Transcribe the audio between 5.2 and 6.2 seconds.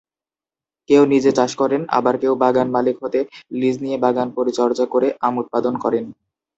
আম উৎপাদন করেন।